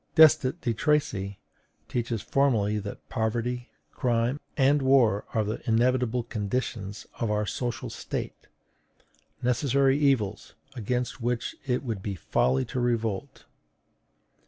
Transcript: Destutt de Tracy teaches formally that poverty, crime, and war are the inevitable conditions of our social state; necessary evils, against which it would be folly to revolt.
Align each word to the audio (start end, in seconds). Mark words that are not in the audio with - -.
Destutt 0.15 0.61
de 0.61 0.73
Tracy 0.73 1.39
teaches 1.87 2.23
formally 2.23 2.79
that 2.79 3.07
poverty, 3.07 3.69
crime, 3.91 4.39
and 4.57 4.81
war 4.81 5.25
are 5.35 5.43
the 5.43 5.61
inevitable 5.69 6.23
conditions 6.23 7.05
of 7.19 7.29
our 7.29 7.45
social 7.45 7.87
state; 7.91 8.47
necessary 9.43 9.99
evils, 9.99 10.55
against 10.75 11.21
which 11.21 11.55
it 11.67 11.83
would 11.83 12.01
be 12.01 12.15
folly 12.15 12.65
to 12.65 12.79
revolt. 12.79 13.45